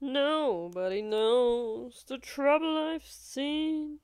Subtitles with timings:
[0.00, 3.98] Nobody knows the trouble I've seen.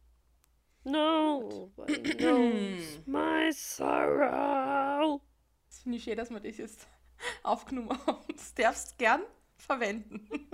[0.85, 5.21] Nobody knows my sorrow.
[5.69, 6.89] Das finde ich schön, dass wir das jetzt
[7.45, 8.25] aufgenommen haben.
[8.35, 9.23] Das darfst du gern
[9.57, 10.29] verwenden.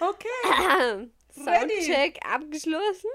[0.00, 1.08] okay.
[1.32, 3.10] Soundcheck abgeschlossen.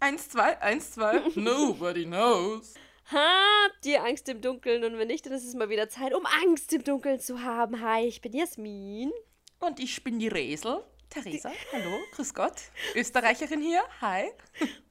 [0.00, 1.22] eins, zwei, eins, zwei.
[1.36, 2.74] Nobody knows.
[3.12, 4.84] Habt ihr Angst im Dunkeln?
[4.84, 7.82] Und wenn nicht, dann ist es mal wieder Zeit, um Angst im Dunkeln zu haben.
[7.82, 9.12] Hi, ich bin Jasmin.
[9.58, 10.82] Und ich bin die Resel.
[11.10, 12.54] Theresa, hallo, grüß Gott.
[12.94, 14.30] Österreicherin hier, hi.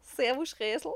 [0.03, 0.93] Servus, Resel.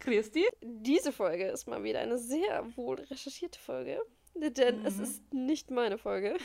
[0.00, 0.48] Grüß dich.
[0.60, 4.02] Diese Folge ist mal wieder eine sehr wohl recherchierte Folge,
[4.34, 4.86] denn mhm.
[4.86, 6.36] es ist nicht meine Folge.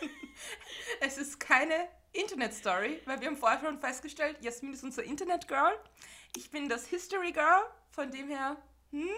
[1.00, 5.72] es ist keine Internet-Story, weil wir haben vorher schon festgestellt, Jasmin ist unser Internet-Girl.
[6.36, 7.62] Ich bin das History-Girl,
[7.92, 8.58] von dem her,
[8.90, 9.08] hm?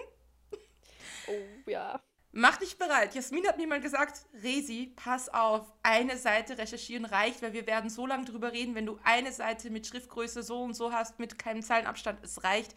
[1.27, 2.01] Oh ja.
[2.35, 3.13] Mach dich bereit.
[3.13, 7.91] Jasmin hat mir mal gesagt, Resi, pass auf, eine Seite recherchieren reicht, weil wir werden
[7.91, 11.37] so lange drüber reden, wenn du eine Seite mit Schriftgröße so und so hast, mit
[11.37, 12.73] keinem Zeilenabstand, es reicht.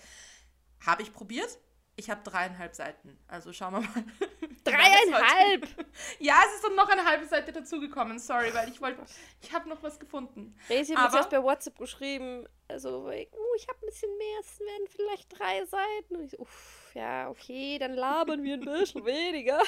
[0.84, 1.58] Habe ich probiert.
[1.98, 3.18] Ich habe dreieinhalb Seiten.
[3.28, 4.04] Also schauen wir mal.
[4.64, 5.66] Dreieinhalb?
[6.18, 8.18] ja, es ist noch eine halbe Seite dazugekommen.
[8.18, 9.00] Sorry, weil ich wollte,
[9.40, 10.54] ich habe noch was gefunden.
[10.68, 13.10] Resi hat mir bei WhatsApp geschrieben, also,
[13.56, 16.16] ich habe ein bisschen mehr, es werden vielleicht drei Seiten.
[16.16, 19.62] Und ich so, uff, ja, okay, dann labern wir ein bisschen weniger.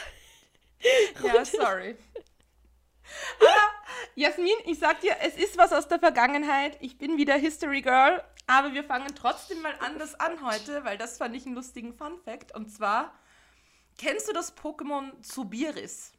[1.25, 1.97] ja, sorry.
[3.41, 3.73] Aber
[4.15, 6.77] Jasmin, ich sag dir, es ist was aus der Vergangenheit.
[6.81, 11.19] Ich bin wieder History Girl aber wir fangen trotzdem mal anders an heute, weil das
[11.19, 12.55] fand ich einen lustigen Fun Fact.
[12.55, 13.13] Und zwar,
[13.99, 16.13] kennst du das Pokémon Zubiris?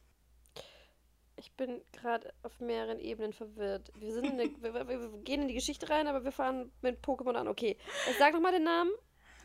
[1.40, 3.90] Ich bin gerade auf mehreren Ebenen verwirrt.
[3.98, 7.34] Wir, sind eine, wir, wir, gehen in die Geschichte rein, aber wir fahren mit Pokémon
[7.34, 7.48] an.
[7.48, 7.78] Okay,
[8.18, 8.90] sag nochmal den Namen.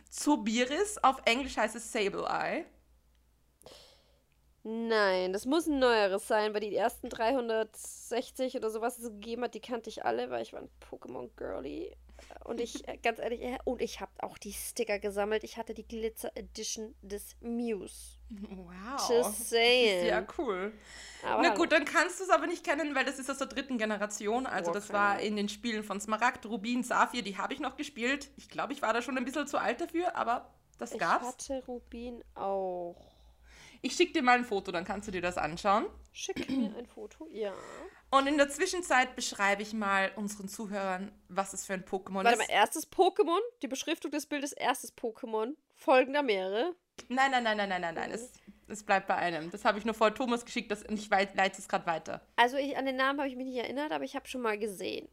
[0.10, 2.66] Zubiris, auf Englisch heißt es Sableye.
[4.64, 9.54] Nein, das muss ein neueres sein, weil die ersten 360 oder sowas es gegeben hat,
[9.54, 11.96] die kannte ich alle, weil ich war ein Pokémon-Girlie.
[12.44, 15.46] Und ich, äh, ganz ehrlich, und ich habe auch die Sticker gesammelt.
[15.46, 18.15] Ich hatte die Glitzer Edition des Muse.
[18.30, 19.10] Wow.
[19.10, 20.08] Just saying.
[20.08, 20.74] Ja, cool.
[21.24, 23.48] Aber Na gut, dann kannst du es aber nicht kennen, weil das ist aus der
[23.48, 24.46] dritten Generation.
[24.46, 24.80] Also okay.
[24.80, 28.30] das war in den Spielen von Smaragd, Rubin, Saphir, die habe ich noch gespielt.
[28.38, 31.26] Ich glaube, ich war da schon ein bisschen zu alt dafür, aber das ich gab's.
[31.40, 33.16] Ich hatte Rubin auch.
[33.82, 35.86] Ich schicke dir mal ein Foto, dann kannst du dir das anschauen.
[36.12, 37.54] Schick mir ein Foto, ja.
[38.10, 42.30] Und in der Zwischenzeit beschreibe ich mal unseren Zuhörern, was es für ein Pokémon Warte
[42.30, 42.40] ist.
[42.40, 46.76] Warte mal, erstes Pokémon, die Beschriftung des Bildes, erstes Pokémon, folgender mehrere.
[47.10, 48.12] Nein, nein, nein, nein, nein, nein, nein.
[48.12, 48.32] Es,
[48.68, 49.52] es bleibt bei einem.
[49.52, 52.22] Das habe ich nur vor Thomas geschickt das, ich leite es gerade weiter.
[52.36, 54.58] Also ich, an den Namen habe ich mich nicht erinnert, aber ich habe schon mal
[54.58, 55.08] gesehen.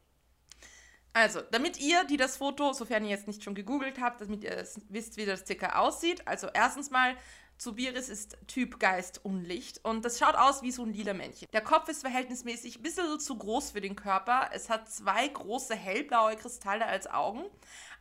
[1.15, 4.67] Also, damit ihr, die das Foto, sofern ihr jetzt nicht schon gegoogelt habt, damit ihr
[4.89, 6.27] wisst, wie das circa aussieht.
[6.27, 7.17] Also erstens mal
[7.59, 11.49] Subiris ist Typ Geist Unlicht und das schaut aus wie so ein lila Männchen.
[11.53, 14.49] Der Kopf ist verhältnismäßig ein bisschen zu groß für den Körper.
[14.53, 17.45] Es hat zwei große hellblaue Kristalle als Augen.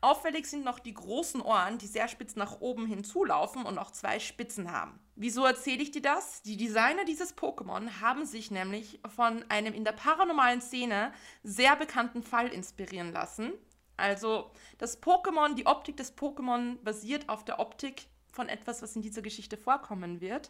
[0.03, 4.19] Auffällig sind noch die großen Ohren, die sehr spitz nach oben hinzulaufen und auch zwei
[4.19, 4.99] Spitzen haben.
[5.15, 6.41] Wieso erzähle ich dir das?
[6.41, 11.13] Die Designer dieses Pokémon haben sich nämlich von einem in der paranormalen Szene
[11.43, 13.53] sehr bekannten Fall inspirieren lassen.
[13.95, 19.03] Also das Pokémon, die Optik des Pokémon basiert auf der Optik von etwas, was in
[19.03, 20.49] dieser Geschichte vorkommen wird.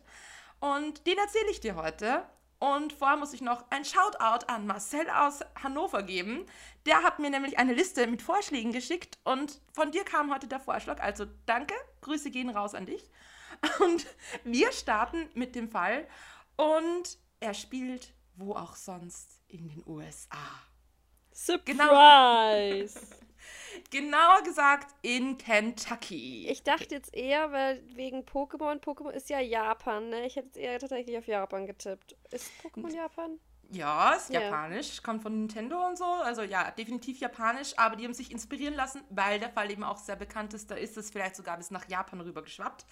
[0.61, 2.23] Und den erzähle ich dir heute.
[2.61, 6.45] Und vorher muss ich noch ein Shoutout an Marcel aus Hannover geben.
[6.85, 10.59] Der hat mir nämlich eine Liste mit Vorschlägen geschickt und von dir kam heute der
[10.59, 11.01] Vorschlag.
[11.01, 13.09] Also danke, Grüße gehen raus an dich.
[13.79, 14.07] Und
[14.43, 16.07] wir starten mit dem Fall
[16.57, 20.37] und er spielt wo auch sonst in den USA.
[21.31, 21.65] Surprise!
[21.65, 23.17] Genau.
[23.89, 26.47] Genauer gesagt in Kentucky.
[26.49, 30.25] Ich dachte jetzt eher, weil wegen Pokémon, Pokémon ist ja Japan, ne?
[30.25, 32.15] Ich hätte jetzt eher tatsächlich auf Japan getippt.
[32.31, 33.39] Ist Pokémon Japan?
[33.71, 34.41] Ja, ist ja.
[34.41, 36.03] japanisch, kommt von Nintendo und so.
[36.03, 39.97] Also ja, definitiv japanisch, aber die haben sich inspirieren lassen, weil der Fall eben auch
[39.97, 40.69] sehr bekannt ist.
[40.69, 42.85] Da ist es vielleicht sogar bis nach Japan rüber geschwappt.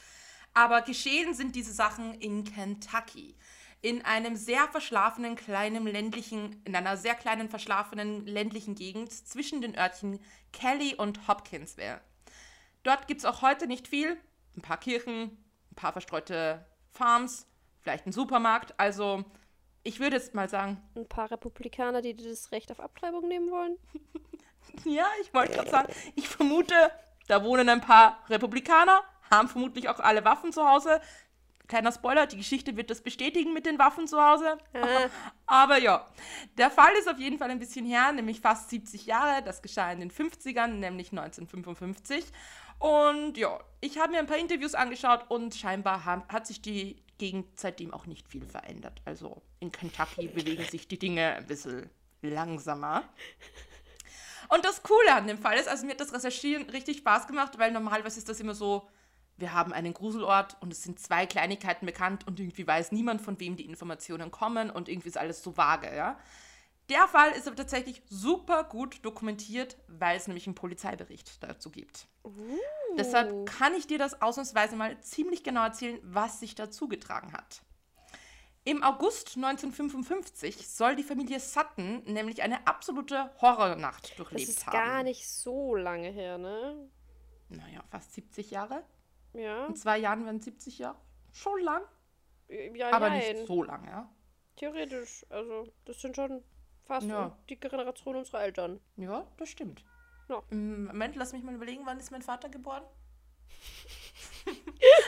[0.53, 3.35] Aber geschehen sind diese Sachen in Kentucky
[3.81, 9.77] in einem sehr verschlafenen kleinen ländlichen, in einer sehr kleinen verschlafenen ländlichen Gegend zwischen den
[9.77, 10.19] Örtchen
[10.51, 12.01] Kelly und Hopkinsville.
[12.83, 14.18] Dort gibt es auch heute nicht viel.
[14.57, 15.38] Ein paar Kirchen,
[15.71, 17.48] ein paar verstreute Farms,
[17.80, 18.77] vielleicht ein Supermarkt.
[18.77, 19.24] Also
[19.83, 20.81] ich würde jetzt mal sagen.
[20.95, 23.77] Ein paar Republikaner, die das Recht auf Abtreibung nehmen wollen?
[24.86, 26.74] ja, ich wollte gerade sagen, ich vermute,
[27.27, 31.00] da wohnen ein paar Republikaner, haben vermutlich auch alle Waffen zu Hause,
[31.69, 34.57] Kleiner Spoiler, die Geschichte wird das bestätigen mit den Waffen zu Hause.
[34.74, 35.07] Äh.
[35.45, 36.06] Aber ja,
[36.57, 39.44] der Fall ist auf jeden Fall ein bisschen her, nämlich fast 70 Jahre.
[39.44, 42.25] Das geschah in den 50ern, nämlich 1955.
[42.80, 47.04] Und ja, ich habe mir ein paar Interviews angeschaut und scheinbar haben, hat sich die
[47.19, 49.01] Gegend seitdem auch nicht viel verändert.
[49.06, 51.92] Also in Kentucky bewegen sich die Dinge ein bisschen
[52.24, 53.04] langsamer.
[54.48, 57.60] Und das Coole an dem Fall ist, also mir hat das Recherchieren richtig Spaß gemacht,
[57.60, 58.89] weil normalerweise ist das immer so,
[59.39, 63.39] wir haben einen Gruselort und es sind zwei Kleinigkeiten bekannt und irgendwie weiß niemand, von
[63.39, 66.18] wem die Informationen kommen und irgendwie ist alles so vage, ja.
[66.89, 72.07] Der Fall ist aber tatsächlich super gut dokumentiert, weil es nämlich einen Polizeibericht dazu gibt.
[72.24, 72.31] Uh.
[72.97, 77.62] Deshalb kann ich dir das ausnahmsweise mal ziemlich genau erzählen, was sich da zugetragen hat.
[78.65, 84.47] Im August 1955 soll die Familie Sutton nämlich eine absolute Horrornacht durchlebt haben.
[84.47, 84.74] Das ist haben.
[84.74, 86.89] gar nicht so lange her, ne?
[87.50, 88.83] Naja, fast 70 Jahre.
[89.33, 89.67] Ja.
[89.67, 90.97] In zwei Jahren werden 70 Jahre.
[91.31, 91.83] Schon lang.
[92.47, 93.19] Ja, aber nein.
[93.19, 94.09] nicht so lang, ja.
[94.55, 96.43] Theoretisch, also das sind schon
[96.83, 97.37] fast ja.
[97.47, 98.79] die Generation unserer Eltern.
[98.97, 99.85] Ja, das stimmt.
[100.27, 100.41] Ja.
[100.49, 102.83] Moment, lass mich mal überlegen, wann ist mein Vater geboren?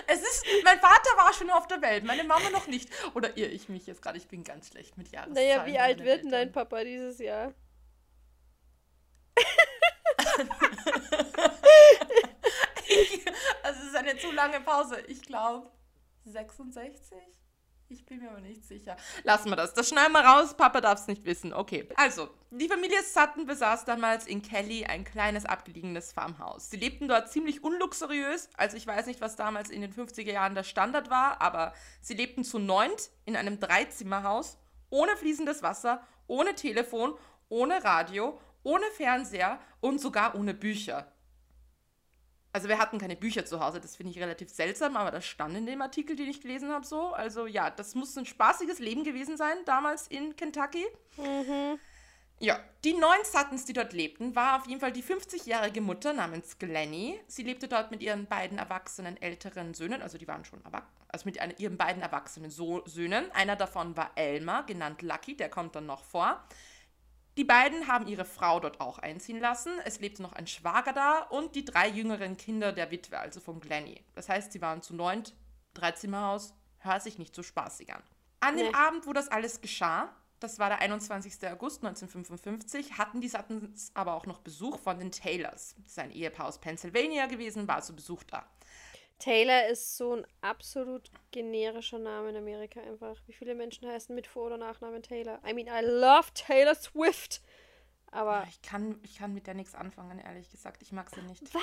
[0.08, 2.90] es ist, mein Vater war schon auf der Welt, meine Mama noch nicht.
[3.14, 5.48] Oder irre ich mich jetzt gerade, ich bin ganz schlecht mit Jahreszahlen.
[5.48, 7.54] Naja, wie alt wird denn dein Papa dieses Jahr?
[12.88, 13.26] ich,
[13.64, 15.00] also es ist eine zu lange Pause.
[15.08, 15.70] Ich glaube
[16.26, 16.98] 66.
[17.90, 18.96] Ich bin mir aber nicht sicher.
[19.24, 19.74] Lassen wir das.
[19.74, 20.56] Das schneiden wir raus.
[20.56, 21.54] Papa darf es nicht wissen.
[21.54, 21.90] Okay.
[21.96, 26.70] Also, die Familie Sutton besaß damals in Kelly ein kleines abgelegenes Farmhaus.
[26.70, 28.50] Sie lebten dort ziemlich unluxuriös.
[28.56, 32.14] Also, ich weiß nicht, was damals in den 50er Jahren der Standard war, aber sie
[32.14, 34.58] lebten zu neunt in einem Dreizimmerhaus,
[34.90, 37.14] ohne fließendes Wasser, ohne Telefon,
[37.50, 41.12] ohne Radio, ohne Fernseher und sogar ohne Bücher.
[42.54, 45.56] Also wir hatten keine Bücher zu Hause, das finde ich relativ seltsam, aber das stand
[45.56, 47.14] in dem Artikel, den ich gelesen habe, so.
[47.14, 50.86] Also ja, das muss ein spaßiges Leben gewesen sein, damals in Kentucky.
[51.18, 51.80] Mhm.
[52.40, 56.58] Ja, die neun Suttons, die dort lebten, war auf jeden Fall die 50-jährige Mutter namens
[56.58, 57.22] Glennie.
[57.28, 61.26] Sie lebte dort mit ihren beiden erwachsenen älteren Söhnen, also die waren schon erwachsen, also
[61.26, 63.32] mit ihren beiden erwachsenen so Söhnen.
[63.32, 66.44] Einer davon war Elmer, genannt Lucky, der kommt dann noch vor.
[67.38, 69.72] Die beiden haben ihre Frau dort auch einziehen lassen.
[69.86, 73.60] Es lebte noch ein Schwager da und die drei jüngeren Kinder der Witwe, also von
[73.60, 74.02] Glennie.
[74.16, 75.34] Das heißt, sie waren zu neunt,
[75.74, 78.04] Dreizimmerhaus, hört sich nicht so spaßig an.
[78.42, 78.64] An nee.
[78.64, 80.10] dem Abend, wo das alles geschah,
[80.42, 81.34] das war der 21.
[81.50, 85.76] August 1955, hatten die Suttons aber auch noch Besuch von den Taylors.
[85.86, 88.46] Sein Ehepaar aus Pennsylvania gewesen, war zu Besuch da.
[89.22, 93.16] Taylor ist so ein absolut generischer Name in Amerika einfach.
[93.28, 95.40] Wie viele Menschen heißen mit Vor- oder Nachnamen Taylor?
[95.48, 97.42] I mean, I love Taylor Swift.
[98.12, 98.46] Aber.
[98.50, 100.82] Ich kann, ich kann mit der nichts anfangen, ehrlich gesagt.
[100.82, 101.54] Ich mag sie nicht.
[101.54, 101.62] Was?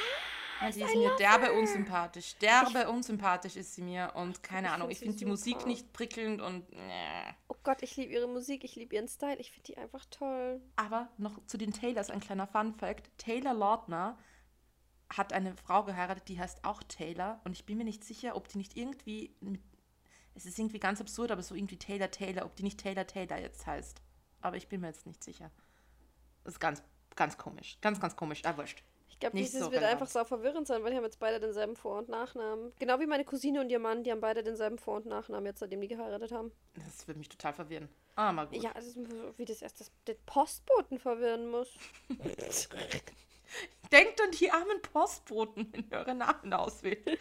[0.60, 1.54] Ja, die ist I mir derbe her.
[1.54, 2.36] unsympathisch.
[2.38, 4.12] Derbe ich, unsympathisch ist sie mir.
[4.14, 6.72] Und keine ich Ahnung, ich finde die Musik nicht prickelnd und.
[6.72, 7.32] Äh.
[7.48, 9.36] Oh Gott, ich liebe ihre Musik, ich liebe ihren Style.
[9.36, 10.60] Ich finde die einfach toll.
[10.76, 14.16] Aber noch zu den Taylors ein kleiner Fun-Fact: Taylor Lautner
[15.10, 17.40] hat eine Frau geheiratet, die heißt auch Taylor.
[17.44, 19.34] Und ich bin mir nicht sicher, ob die nicht irgendwie.
[19.40, 19.60] Mit,
[20.34, 23.38] es ist irgendwie ganz absurd, aber so irgendwie Taylor Taylor, ob die nicht Taylor Taylor
[23.38, 24.00] jetzt heißt.
[24.40, 25.50] Aber ich bin mir jetzt nicht sicher.
[26.44, 26.82] Das ist ganz,
[27.16, 27.78] ganz komisch.
[27.80, 28.42] Ganz, ganz komisch.
[28.44, 28.84] Ah, wurscht.
[29.08, 31.74] Ich glaube, dieses so wird einfach so verwirrend sein, weil die haben jetzt beide denselben
[31.74, 32.72] Vor- und Nachnamen.
[32.78, 35.58] Genau wie meine Cousine und ihr Mann, die haben beide denselben Vor- und Nachnamen, jetzt
[35.58, 36.52] seitdem die geheiratet haben.
[36.74, 37.88] Das würde mich total verwirren.
[38.14, 38.62] Ah, mal gut.
[38.62, 38.98] Ja, das ist,
[39.36, 41.68] wie das erst das, den Postboten verwirren muss.
[43.92, 47.06] Denkt an die armen Postboten, wenn ihr eure Namen auswählt.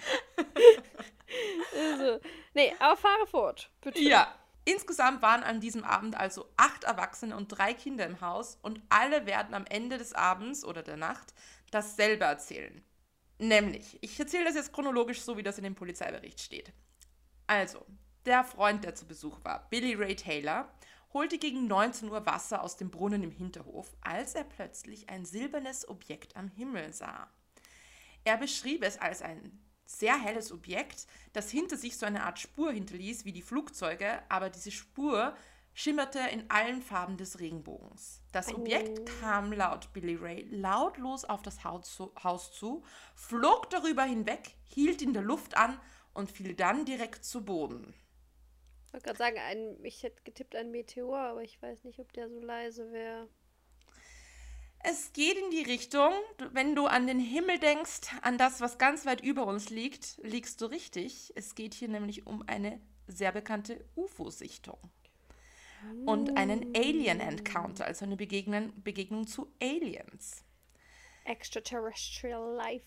[1.76, 2.20] also,
[2.54, 4.00] nee, aber fahre fort, bitte.
[4.00, 4.34] Ja.
[4.66, 9.26] Insgesamt waren an diesem Abend also acht Erwachsene und drei Kinder im Haus und alle
[9.26, 11.34] werden am Ende des Abends oder der Nacht
[11.72, 12.84] dasselbe erzählen.
[13.40, 16.74] Nämlich, ich erzähle das jetzt chronologisch so, wie das in dem Polizeibericht steht.
[17.46, 17.86] Also,
[18.26, 20.68] der Freund, der zu Besuch war, Billy Ray Taylor,
[21.18, 25.90] holte gegen 19 Uhr Wasser aus dem Brunnen im Hinterhof, als er plötzlich ein silbernes
[25.90, 27.28] Objekt am Himmel sah.
[28.24, 32.72] Er beschrieb es als ein sehr helles Objekt, das hinter sich so eine Art Spur
[32.72, 35.36] hinterließ wie die Flugzeuge, aber diese Spur
[35.74, 38.22] schimmerte in allen Farben des Regenbogens.
[38.32, 42.84] Das Objekt kam laut Billy Ray lautlos auf das Haus zu,
[43.16, 45.80] flog darüber hinweg, hielt in der Luft an
[46.14, 47.96] und fiel dann direkt zu Boden.
[48.88, 52.12] Ich wollte gerade sagen, ein, ich hätte getippt ein Meteor, aber ich weiß nicht, ob
[52.14, 53.28] der so leise wäre.
[54.80, 56.14] Es geht in die Richtung,
[56.52, 60.62] wenn du an den Himmel denkst, an das, was ganz weit über uns liegt, liegst
[60.62, 61.34] du richtig.
[61.36, 64.80] Es geht hier nämlich um eine sehr bekannte UFO-Sichtung.
[66.06, 70.44] Und einen Alien-Encounter, also eine Begegnung, Begegnung zu Aliens.
[71.26, 72.86] Extraterrestrial Life.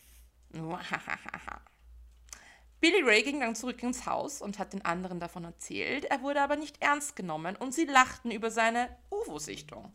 [2.81, 6.07] Billy Ray ging dann zurück ins Haus und hat den anderen davon erzählt.
[6.07, 9.93] Er wurde aber nicht ernst genommen und sie lachten über seine UFO-Sichtung.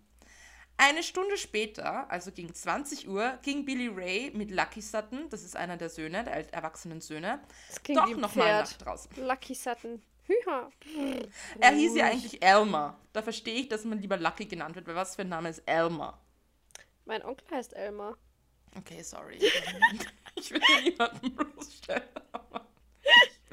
[0.78, 5.56] Eine Stunde später, also gegen 20 Uhr, ging Billy Ray mit Lucky Sutton, das ist
[5.56, 7.40] einer der Söhne, der erwachsenen Söhne,
[7.88, 9.10] doch nochmal nach draußen.
[9.26, 10.02] Lucky Sutton.
[10.28, 10.70] Hüha.
[11.60, 13.00] Er hieß ja eigentlich Elmer.
[13.14, 15.60] Da verstehe ich, dass man lieber Lucky genannt wird, weil was für ein Name ist
[15.66, 16.20] Elmer?
[17.06, 18.18] Mein Onkel heißt Elmar.
[18.78, 19.40] Okay, sorry.
[20.36, 22.04] Ich will niemanden bloßstellen,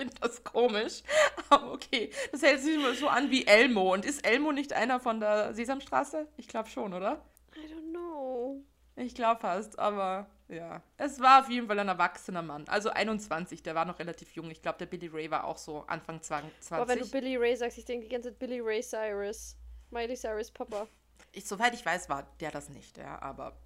[0.03, 1.03] finde das komisch.
[1.51, 3.93] Aber okay, das hält sich immer so an wie Elmo.
[3.93, 6.27] Und ist Elmo nicht einer von der Sesamstraße?
[6.37, 7.23] Ich glaube schon, oder?
[7.57, 8.63] I don't know.
[8.97, 10.83] Ich glaube fast, aber ja.
[10.99, 12.65] Es war auf jeden Fall ein erwachsener Mann.
[12.69, 14.51] Also 21, der war noch relativ jung.
[14.51, 16.53] Ich glaube, der Billy Ray war auch so Anfang 20.
[16.71, 19.57] Boah, wenn du Billy Ray sagst, ich denke die ganze Zeit Billy Ray Cyrus.
[19.91, 20.87] Miley Cyrus Papa.
[21.33, 23.57] ich, soweit ich weiß, war der das nicht, ja, aber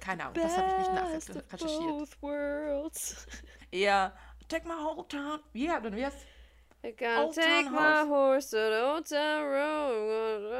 [0.00, 1.80] Keine Ahnung, das habe ich nicht nach- best of recherchiert.
[1.80, 3.26] Both worlds.
[3.72, 4.12] eher
[4.52, 5.40] Take my whole town.
[5.84, 6.26] Und wie heißt
[6.84, 10.52] I gotta Old take my horse to the old town road.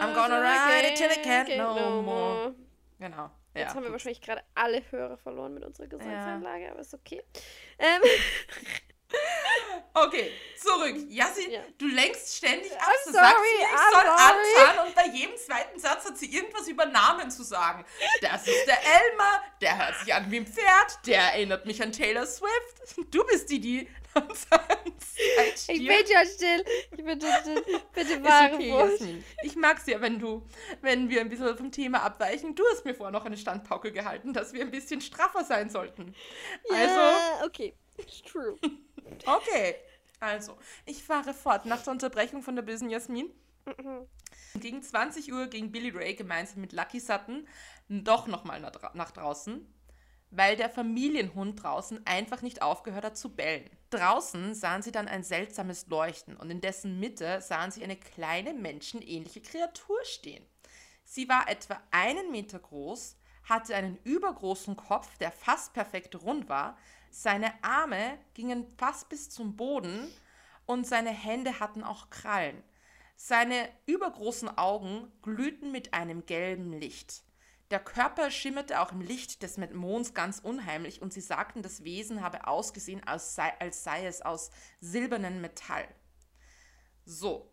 [0.00, 2.54] I'm gonna ride it till it can't no more.
[3.00, 3.30] Genau.
[3.54, 7.20] Jetzt ja, haben wir wahrscheinlich gerade alle Hörer verloren mit unserer Gesangsanlage, aber ist okay.
[7.80, 8.00] Ähm,
[9.94, 10.96] Okay, zurück.
[11.10, 11.60] Yassi, Ja.
[11.76, 12.88] du lenkst ständig ab.
[12.88, 14.64] I'm Du sagst sorry, mir, ich I'm soll sorry.
[14.64, 17.84] anfahren und bei jedem zweiten Satz hat sie irgendwas über Namen zu sagen.
[18.22, 21.92] Das ist der Elmer, der hört sich an wie ein Pferd, der erinnert mich an
[21.92, 22.96] Taylor Swift.
[23.10, 23.88] Du bist die, die
[25.68, 26.64] ich bin schon still.
[26.90, 27.64] Ich bin schon still.
[27.94, 28.68] Bitte wahre okay.
[28.68, 29.24] Jasmin.
[29.42, 30.46] Ich mag's ja, wenn du,
[30.80, 32.54] wenn wir ein bisschen vom Thema abweichen.
[32.54, 36.14] Du hast mir vorher noch eine Standpauke gehalten, dass wir ein bisschen straffer sein sollten.
[36.70, 37.74] Also, Ja, okay.
[37.98, 38.58] It's true.
[39.26, 39.76] okay.
[40.20, 40.56] Also,
[40.86, 43.30] ich fahre fort nach der Unterbrechung von der bösen Jasmin.
[44.54, 47.46] Gegen 20 Uhr ging Billy Ray gemeinsam mit Lucky Sutton
[47.88, 49.66] doch nochmal nach, dra- nach draußen,
[50.30, 53.68] weil der Familienhund draußen einfach nicht aufgehört hat zu bellen.
[53.90, 58.54] Draußen sahen sie dann ein seltsames Leuchten und in dessen Mitte sahen sie eine kleine
[58.54, 60.44] menschenähnliche Kreatur stehen.
[61.04, 66.78] Sie war etwa einen Meter groß, hatte einen übergroßen Kopf, der fast perfekt rund war,
[67.12, 70.10] seine Arme gingen fast bis zum Boden
[70.64, 72.62] und seine Hände hatten auch Krallen.
[73.16, 77.22] Seine übergroßen Augen glühten mit einem gelben Licht.
[77.70, 82.22] Der Körper schimmerte auch im Licht des Monds ganz unheimlich und sie sagten, das Wesen
[82.22, 84.50] habe ausgesehen, als sei, als sei es aus
[84.80, 85.86] silbernem Metall.
[87.04, 87.51] So,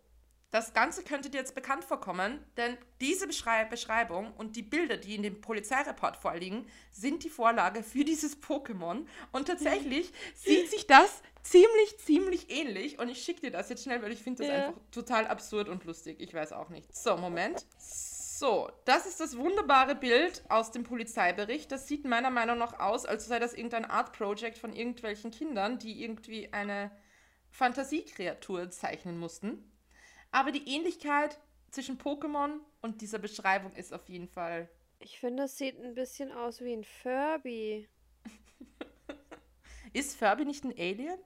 [0.52, 5.16] das Ganze könnte dir jetzt bekannt vorkommen, denn diese Beschrei Beschreibung und die Bilder, die
[5.16, 9.06] in dem Polizeireport vorliegen, sind die Vorlage für dieses Pokémon.
[9.32, 12.98] Und tatsächlich sieht sich das ziemlich, ziemlich ähnlich.
[12.98, 14.68] Und ich schicke dir das jetzt schnell, weil ich finde das Ja.
[14.68, 16.20] einfach total absurd und lustig.
[16.20, 16.96] Ich weiß auch nicht.
[16.96, 17.66] So, Moment.
[17.78, 21.72] So, das ist das wunderbare Bild aus dem Polizeibericht.
[21.72, 26.02] Das sieht meiner Meinung nach aus, als sei das irgendein Art-Project von irgendwelchen Kindern, die
[26.02, 26.90] irgendwie eine
[27.52, 29.70] Fantasiekreatur zeichnen mussten.
[30.32, 31.40] Aber die Ähnlichkeit
[31.72, 34.70] zwischen Pokémon und dieser Beschreibung ist auf jeden Fall.
[35.00, 37.88] Ich finde, das sieht ein bisschen aus wie ein Furby.
[39.94, 41.20] Ist Furby nicht ein Alien?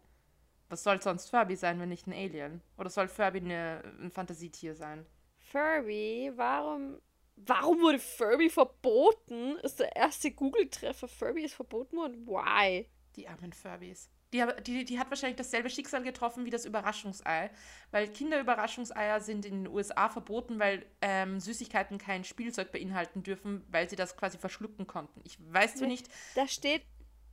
[0.69, 2.61] Was soll sonst Furby sein, wenn nicht ein Alien?
[2.77, 5.05] Oder soll Furby eine, ein Fantasietier sein?
[5.37, 6.31] Furby?
[6.35, 7.01] Warum.
[7.35, 9.57] Warum wurde Furby verboten?
[9.63, 11.07] Ist der erste Google-Treffer.
[11.07, 12.27] Furby ist verboten worden.
[12.27, 12.87] Why?
[13.15, 14.09] Die armen Furbys.
[14.33, 17.51] Die, die, die hat wahrscheinlich dasselbe Schicksal getroffen wie das Überraschungsei.
[17.91, 23.89] Weil Kinderüberraschungseier sind in den USA verboten, weil ähm, Süßigkeiten kein Spielzeug beinhalten dürfen, weil
[23.89, 25.21] sie das quasi verschlucken konnten.
[25.23, 26.81] Ich weiß zwar nicht, Da steht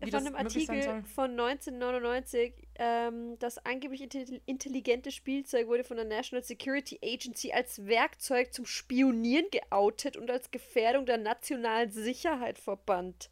[0.00, 6.07] Wie von einem Artikel von 1999, ähm, das angeblich intelli- intelligente Spielzeug wurde von der
[6.07, 13.30] National Security Agency als Werkzeug zum Spionieren geoutet und als Gefährdung der nationalen Sicherheit verbannt.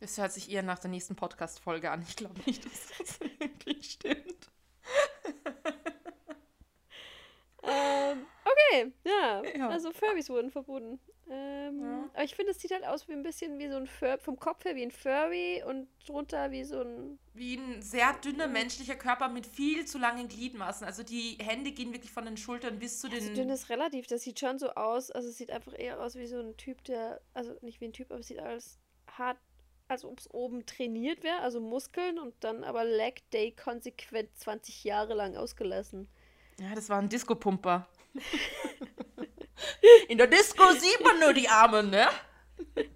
[0.00, 2.02] Es hört sich eher nach der nächsten Podcast-Folge an.
[2.02, 4.50] Ich glaube nicht, dass das wirklich stimmt.
[7.62, 9.42] Ähm, okay, ja.
[9.56, 9.68] Ja.
[9.68, 11.00] Also Furbys wurden verboten.
[11.30, 12.10] Ähm, Ja.
[12.14, 14.38] Aber ich finde, es sieht halt aus wie ein bisschen wie so ein Furby, vom
[14.38, 17.18] Kopf her wie ein Furby und drunter wie so ein.
[17.34, 20.86] Wie ein sehr dünner menschlicher Körper mit viel zu langen Gliedmaßen.
[20.86, 23.20] Also die Hände gehen wirklich von den Schultern bis zu den.
[23.20, 25.10] Also dünn ist relativ, das sieht schon so aus.
[25.10, 27.20] Also es sieht einfach eher aus wie so ein Typ, der.
[27.34, 28.78] Also nicht wie ein Typ, aber es sieht alles
[29.10, 29.38] hart,
[29.88, 34.84] als ob es oben trainiert wäre, also Muskeln und dann aber Leg Day konsequent 20
[34.84, 36.08] Jahre lang ausgelassen.
[36.60, 37.86] Ja, das war ein Disco-Pumper.
[40.08, 42.06] In der Disco sieht man nur die Arme, ne?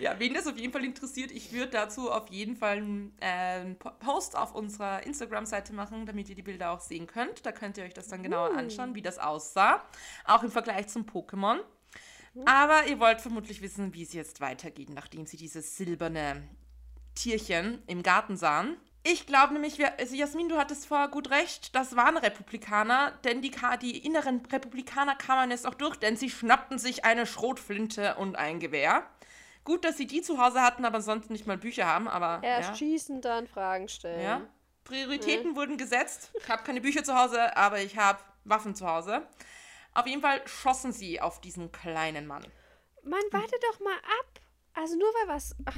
[0.00, 2.78] ja, wen das auf jeden Fall interessiert, ich würde dazu auf jeden Fall
[3.20, 7.44] einen Po- Post auf unserer Instagram-Seite machen, damit ihr die Bilder auch sehen könnt.
[7.44, 8.56] Da könnt ihr euch das dann genauer Uh.
[8.56, 9.82] anschauen, wie das aussah.
[10.26, 11.60] Auch im Vergleich zum Pokémon.
[12.46, 16.42] Aber ihr wollt vermutlich wissen, wie es jetzt weitergeht, nachdem sie dieses silberne
[17.14, 18.76] Tierchen im Garten sahen.
[19.06, 23.42] Ich glaube nämlich, wir, also Jasmin, du hattest vorher gut recht, das waren Republikaner, denn
[23.42, 28.36] die, die inneren Republikaner kamen jetzt auch durch, denn sie schnappten sich eine Schrotflinte und
[28.36, 29.06] ein Gewehr.
[29.64, 32.70] Gut, dass sie die zu Hause hatten, aber sonst nicht mal Bücher haben, aber Erst
[32.70, 32.76] ja.
[32.76, 34.22] schießen, dann Fragen stellen.
[34.22, 34.40] Ja.
[34.84, 35.56] Prioritäten mhm.
[35.56, 36.30] wurden gesetzt.
[36.42, 39.22] Ich habe keine Bücher zu Hause, aber ich habe Waffen zu Hause.
[39.94, 42.44] Auf jeden Fall schossen sie auf diesen kleinen Mann.
[43.04, 44.40] Mann, warte doch mal ab.
[44.74, 45.54] Also nur weil was.
[45.66, 45.76] Ach,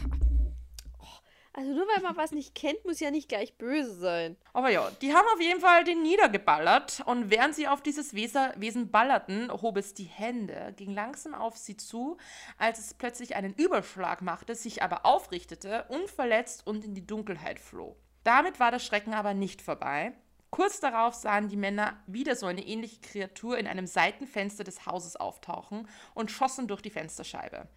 [1.57, 4.37] also nur weil man was nicht kennt, muss ja nicht gleich böse sein.
[4.53, 8.91] Aber ja, die haben auf jeden Fall den niedergeballert und während sie auf dieses Wesen
[8.91, 12.19] ballerten, hob es die Hände, ging langsam auf sie zu,
[12.59, 17.97] als es plötzlich einen Überschlag machte, sich aber aufrichtete, unverletzt und in die Dunkelheit floh.
[18.23, 20.13] Damit war das Schrecken aber nicht vorbei.
[20.57, 25.15] Kurz darauf sahen die Männer wieder so eine ähnliche Kreatur in einem Seitenfenster des Hauses
[25.15, 27.69] auftauchen und schossen durch die Fensterscheibe.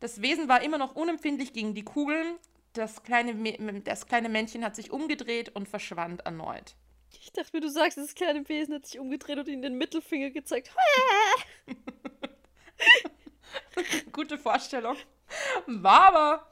[0.00, 2.34] Das Wesen war immer noch unempfindlich gegen die Kugeln,
[2.72, 3.32] das kleine,
[3.84, 6.74] das kleine Männchen hat sich umgedreht und verschwand erneut.
[7.12, 10.30] Ich dachte mir, du sagst, das kleine Wesen hat sich umgedreht und ihnen den Mittelfinger
[10.30, 10.74] gezeigt.
[14.10, 14.96] Gute Vorstellung.
[15.68, 16.46] War aber,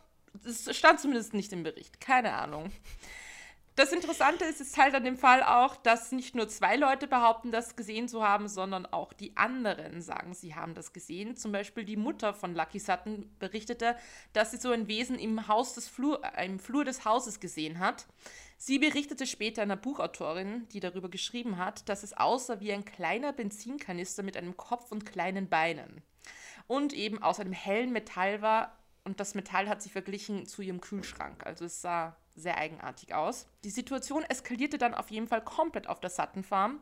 [0.46, 2.00] es stand zumindest nicht im Bericht.
[2.00, 2.70] Keine Ahnung.
[3.76, 7.50] Das Interessante ist, ist halt an dem Fall auch, dass nicht nur zwei Leute behaupten,
[7.50, 11.34] das gesehen zu haben, sondern auch die anderen sagen, sie haben das gesehen.
[11.36, 13.96] Zum Beispiel die Mutter von Lucky Sutton berichtete,
[14.32, 17.80] dass sie so ein Wesen im, Haus des Flur, äh, im Flur des Hauses gesehen
[17.80, 18.06] hat.
[18.58, 23.32] Sie berichtete später einer Buchautorin, die darüber geschrieben hat, dass es aussah wie ein kleiner
[23.32, 26.00] Benzinkanister mit einem Kopf und kleinen Beinen.
[26.68, 30.80] Und eben aus einem hellen Metall war, und das Metall hat sich verglichen zu ihrem
[30.80, 31.44] Kühlschrank.
[31.46, 33.46] Also es sah sehr eigenartig aus.
[33.62, 36.80] Die Situation eskalierte dann auf jeden Fall komplett auf der Sutton Farm,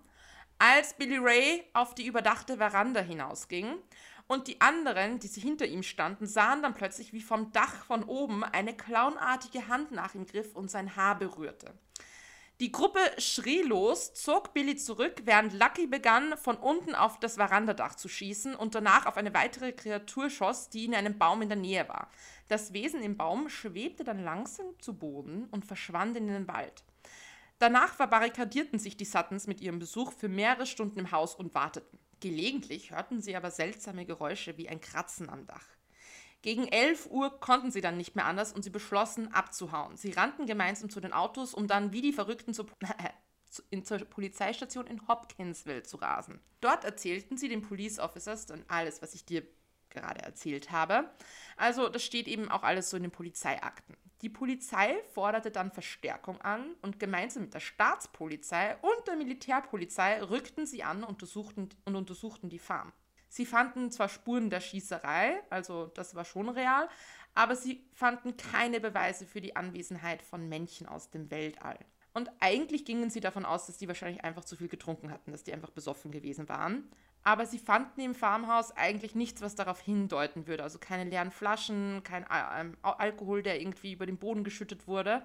[0.58, 3.74] als Billy Ray auf die überdachte Veranda hinausging
[4.28, 8.44] und die anderen, die hinter ihm standen, sahen dann plötzlich, wie vom Dach von oben
[8.44, 11.74] eine clownartige Hand nach ihm griff und sein Haar berührte.
[12.62, 17.96] Die Gruppe schrie los, zog Billy zurück, während Lucky begann, von unten auf das Verandadach
[17.96, 21.58] zu schießen und danach auf eine weitere Kreatur schoss, die in einem Baum in der
[21.58, 22.08] Nähe war.
[22.46, 26.84] Das Wesen im Baum schwebte dann langsam zu Boden und verschwand in den Wald.
[27.58, 31.98] Danach verbarrikadierten sich die Suttons mit ihrem Besuch für mehrere Stunden im Haus und warteten.
[32.20, 35.66] Gelegentlich hörten sie aber seltsame Geräusche wie ein Kratzen am Dach.
[36.42, 39.96] Gegen 11 Uhr konnten sie dann nicht mehr anders und sie beschlossen, abzuhauen.
[39.96, 42.66] Sie rannten gemeinsam zu den Autos, um dann wie die Verrückten zur,
[43.70, 46.40] in, zur Polizeistation in Hopkinsville zu rasen.
[46.60, 49.46] Dort erzählten sie den Police Officers dann alles, was ich dir
[49.90, 51.10] gerade erzählt habe.
[51.56, 53.96] Also das steht eben auch alles so in den Polizeiakten.
[54.22, 60.66] Die Polizei forderte dann Verstärkung an und gemeinsam mit der Staatspolizei und der Militärpolizei rückten
[60.66, 62.92] sie an untersuchten, und untersuchten die Farm.
[63.32, 66.86] Sie fanden zwar Spuren der Schießerei, also das war schon real,
[67.34, 71.78] aber sie fanden keine Beweise für die Anwesenheit von Männchen aus dem Weltall.
[72.12, 75.44] Und eigentlich gingen sie davon aus, dass die wahrscheinlich einfach zu viel getrunken hatten, dass
[75.44, 76.90] die einfach besoffen gewesen waren.
[77.24, 80.62] Aber sie fanden im Farmhaus eigentlich nichts, was darauf hindeuten würde.
[80.62, 82.26] Also keine leeren Flaschen, kein
[82.58, 85.22] ähm, Alkohol, der irgendwie über den Boden geschüttet wurde.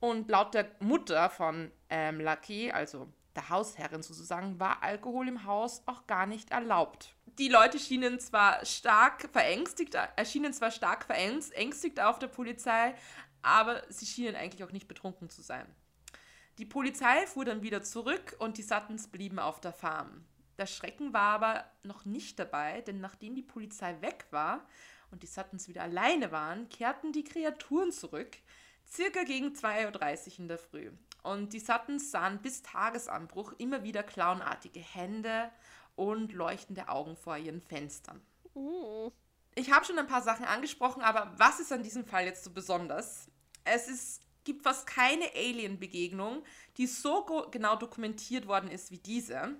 [0.00, 5.84] Und laut der Mutter von ähm, Lucky, also der Hausherrin sozusagen, war Alkohol im Haus
[5.86, 7.14] auch gar nicht erlaubt.
[7.38, 12.96] Die Leute schienen zwar stark verängstigt, erschienen zwar stark verängstigt auf der Polizei,
[13.42, 15.66] aber sie schienen eigentlich auch nicht betrunken zu sein.
[16.58, 20.24] Die Polizei fuhr dann wieder zurück und die Suttons blieben auf der Farm.
[20.58, 24.66] Der Schrecken war aber noch nicht dabei, denn nachdem die Polizei weg war
[25.12, 28.36] und die Suttons wieder alleine waren, kehrten die Kreaturen zurück,
[28.90, 30.90] circa gegen 2.30 Uhr in der Früh.
[31.22, 35.52] Und die Suttons sahen bis Tagesanbruch immer wieder clownartige Hände
[35.98, 38.22] und leuchtende Augen vor ihren Fenstern.
[38.54, 39.08] Mm.
[39.54, 42.50] Ich habe schon ein paar Sachen angesprochen, aber was ist an diesem Fall jetzt so
[42.50, 43.28] besonders?
[43.64, 46.44] Es ist, gibt fast keine Alien-Begegnung,
[46.76, 49.56] die so genau dokumentiert worden ist wie diese.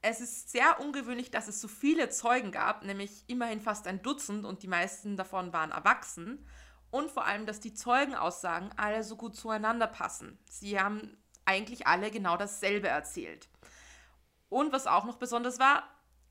[0.00, 4.44] Es ist sehr ungewöhnlich, dass es so viele Zeugen gab, nämlich immerhin fast ein Dutzend
[4.44, 6.46] und die meisten davon waren erwachsen
[6.92, 10.38] und vor allem, dass die Zeugenaussagen alle so gut zueinander passen.
[10.48, 13.48] Sie haben eigentlich alle genau dasselbe erzählt.
[14.48, 15.84] Und was auch noch besonders war,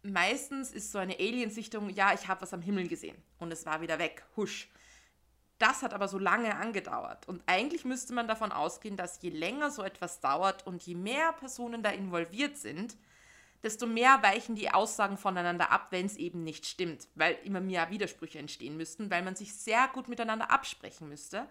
[0.03, 3.81] meistens ist so eine Aliensichtung, ja, ich habe was am Himmel gesehen und es war
[3.81, 4.69] wieder weg, husch.
[5.59, 7.27] Das hat aber so lange angedauert.
[7.27, 11.33] Und eigentlich müsste man davon ausgehen, dass je länger so etwas dauert und je mehr
[11.33, 12.95] Personen da involviert sind,
[13.63, 17.89] desto mehr weichen die Aussagen voneinander ab, wenn es eben nicht stimmt, weil immer mehr
[17.89, 21.47] Widersprüche entstehen müssten, weil man sich sehr gut miteinander absprechen müsste.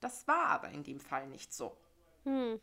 [0.00, 1.76] Das war aber in dem Fall nicht so.
[2.24, 2.58] Hm.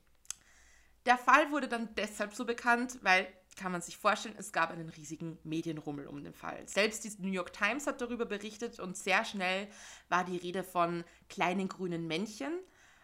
[1.05, 3.27] Der Fall wurde dann deshalb so bekannt, weil,
[3.59, 6.67] kann man sich vorstellen, es gab einen riesigen Medienrummel um den Fall.
[6.67, 9.67] Selbst die New York Times hat darüber berichtet und sehr schnell
[10.07, 12.53] war die Rede von kleinen grünen Männchen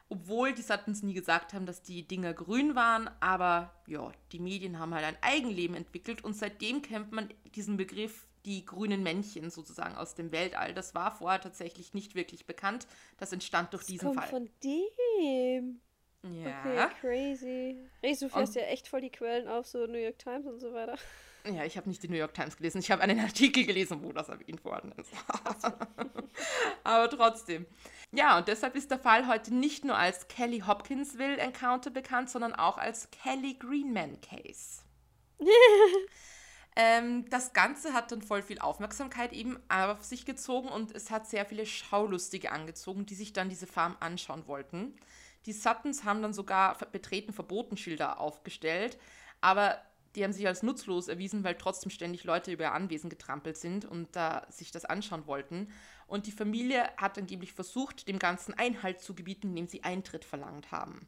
[0.09, 4.77] obwohl die Suttons nie gesagt haben, dass die Dinger grün waren, aber ja, die Medien
[4.77, 9.95] haben halt ein Eigenleben entwickelt und seitdem kennt man diesen Begriff die grünen Männchen sozusagen
[9.95, 10.75] aus dem Weltall.
[10.75, 12.85] Das war vorher tatsächlich nicht wirklich bekannt.
[13.17, 14.29] Das entstand durch das diesen kommt Fall.
[14.29, 15.81] Von dem.
[16.33, 16.59] Ja.
[16.59, 17.77] Okay, crazy.
[18.03, 20.73] Reis, du fährst ja echt voll die Quellen auf, so New York Times und so
[20.73, 20.97] weiter.
[21.45, 22.79] Ja, ich habe nicht die New York Times gelesen.
[22.79, 25.11] Ich habe einen Artikel gelesen, wo das erwähnt worden ist.
[26.83, 27.67] Aber trotzdem.
[28.11, 32.53] Ja, und deshalb ist der Fall heute nicht nur als Kelly Hopkinsville Encounter bekannt, sondern
[32.53, 34.81] auch als Kelly Greenman Case.
[36.75, 41.27] ähm, das Ganze hat dann voll viel Aufmerksamkeit eben auf sich gezogen und es hat
[41.27, 44.95] sehr viele Schaulustige angezogen, die sich dann diese Farm anschauen wollten.
[45.45, 48.97] Die Suttons haben dann sogar betreten Verbotenschilder aufgestellt,
[49.41, 49.79] aber
[50.15, 53.85] die haben sich als nutzlos erwiesen, weil trotzdem ständig Leute über ihr Anwesen getrampelt sind
[53.85, 55.67] und da sich das anschauen wollten.
[56.07, 60.71] Und die Familie hat angeblich versucht, dem Ganzen Einhalt zu gebieten, indem sie Eintritt verlangt
[60.71, 61.07] haben.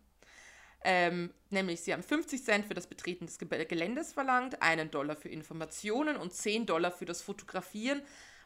[0.83, 5.29] Ähm, nämlich, sie haben 50 Cent für das Betreten des Geländes verlangt, einen Dollar für
[5.29, 8.01] Informationen und 10 Dollar für das Fotografieren.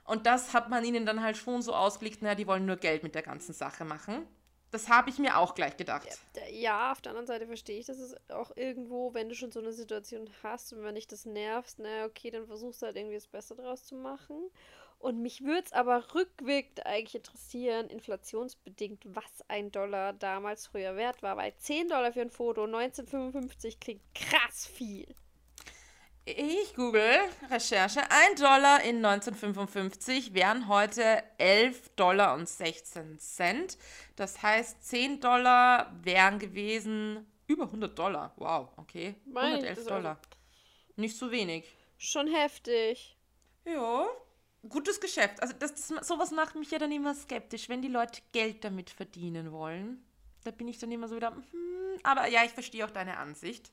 [0.05, 3.03] Und das hat man ihnen dann halt schon so ausgelegt, naja, die wollen nur Geld
[3.03, 4.25] mit der ganzen Sache machen.
[4.71, 6.07] Das habe ich mir auch gleich gedacht.
[6.49, 9.59] Ja, auf der anderen Seite verstehe ich, dass es auch irgendwo, wenn du schon so
[9.59, 13.15] eine Situation hast und wenn dich das nervst, na okay, dann versuchst du halt irgendwie
[13.15, 14.49] das Beste draus zu machen.
[14.97, 21.23] Und mich würde es aber rückwirkend eigentlich interessieren, inflationsbedingt, was ein Dollar damals früher wert
[21.23, 25.07] war, weil 10 Dollar für ein Foto 1955 klingt krass viel.
[26.23, 27.17] Ich google,
[27.49, 33.77] Recherche, 1 Dollar in 1955 wären heute 11 Dollar und 16 Cent.
[34.15, 38.33] Das heißt, 10 Dollar wären gewesen über 100 Dollar.
[38.35, 39.15] Wow, okay.
[39.33, 40.19] 111 Dollar.
[40.95, 41.65] Nicht so wenig.
[41.97, 43.17] Schon heftig.
[43.65, 44.05] Ja,
[44.69, 45.41] gutes Geschäft.
[45.41, 48.91] Also das, das, sowas macht mich ja dann immer skeptisch, wenn die Leute Geld damit
[48.91, 50.05] verdienen wollen.
[50.43, 53.71] Da bin ich dann immer so wieder, hm, aber ja, ich verstehe auch deine Ansicht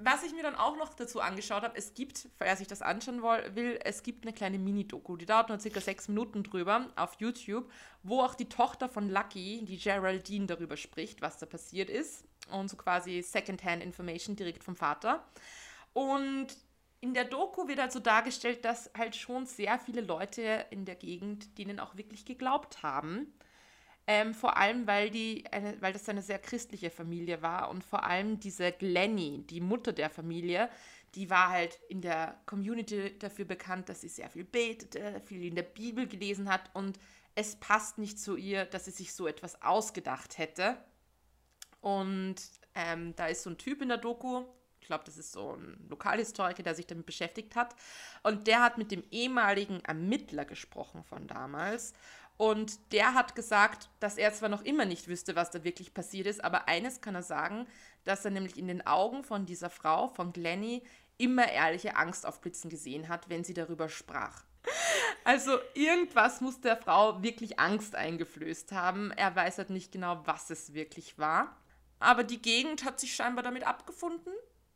[0.00, 3.22] was ich mir dann auch noch dazu angeschaut habe, es gibt, wer sich das anschauen
[3.22, 7.70] will, es gibt eine kleine Mini-Doku, die dauert nur circa sechs Minuten drüber auf YouTube,
[8.02, 12.24] wo auch die Tochter von Lucky, die Geraldine, darüber spricht, was da passiert ist.
[12.50, 15.24] Und so quasi Secondhand Information direkt vom Vater.
[15.92, 16.48] Und
[17.00, 21.58] in der Doku wird also dargestellt, dass halt schon sehr viele Leute in der Gegend
[21.58, 23.32] denen auch wirklich geglaubt haben.
[24.10, 28.04] Ähm, vor allem, weil, die, eine, weil das eine sehr christliche Familie war und vor
[28.04, 30.70] allem diese Glenny, die Mutter der Familie,
[31.14, 35.54] die war halt in der Community dafür bekannt, dass sie sehr viel betete, viel in
[35.54, 36.98] der Bibel gelesen hat und
[37.34, 40.78] es passt nicht zu ihr, dass sie sich so etwas ausgedacht hätte.
[41.82, 42.36] Und
[42.74, 44.46] ähm, da ist so ein Typ in der Doku,
[44.80, 47.76] ich glaube, das ist so ein Lokalhistoriker, der sich damit beschäftigt hat.
[48.22, 51.92] Und der hat mit dem ehemaligen Ermittler gesprochen von damals.
[52.38, 56.28] Und der hat gesagt, dass er zwar noch immer nicht wüsste, was da wirklich passiert
[56.28, 57.66] ist, aber eines kann er sagen,
[58.04, 60.84] dass er nämlich in den Augen von dieser Frau, von Glenny,
[61.18, 64.44] immer ehrliche Angst aufblitzen gesehen hat, wenn sie darüber sprach.
[65.24, 69.10] Also irgendwas muss der Frau wirklich Angst eingeflößt haben.
[69.10, 71.56] Er weiß halt nicht genau, was es wirklich war.
[71.98, 74.32] Aber die Gegend hat sich scheinbar damit abgefunden,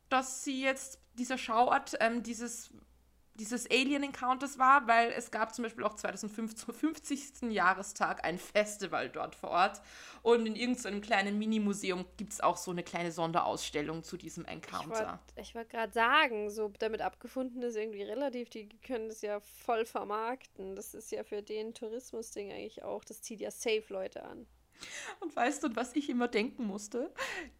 [0.09, 2.71] dass sie jetzt dieser Schauart, ähm, dieses
[3.35, 7.51] dieses Alien Encounters war, weil es gab zum Beispiel auch 2005 zum 50.
[7.51, 9.81] Jahrestag ein Festival dort vor Ort
[10.23, 15.21] und in irgendeinem kleinen Mini-Museum gibt es auch so eine kleine Sonderausstellung zu diesem Encounter.
[15.37, 19.87] Ich wollte gerade sagen, so damit abgefunden ist irgendwie relativ, die können das ja voll
[19.87, 20.77] vermarkten.
[20.77, 24.47] Das ist ja für den Tourismus-Ding eigentlich auch, das zieht ja safe Leute an.
[25.21, 27.13] Und weißt du, was ich immer denken musste?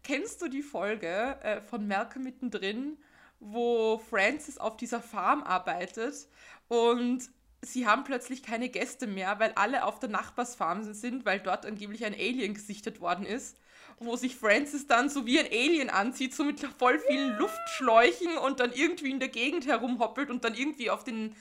[0.03, 2.97] Kennst du die Folge äh, von Merkel mittendrin?
[3.43, 6.27] Wo Francis auf dieser Farm arbeitet
[6.67, 7.29] und
[7.61, 12.05] sie haben plötzlich keine Gäste mehr, weil alle auf der Nachbarsfarm sind, weil dort angeblich
[12.05, 13.57] ein Alien gesichtet worden ist.
[13.99, 17.37] Wo sich Francis dann so wie ein Alien anzieht, so mit voll vielen ja.
[17.37, 21.35] Luftschläuchen und dann irgendwie in der Gegend herumhoppelt und dann irgendwie auf den,